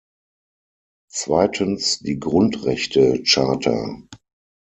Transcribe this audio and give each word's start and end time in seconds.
Zweitens, 1.13 1.99
die 1.99 2.19
Grundrechtecharta. 2.19 4.01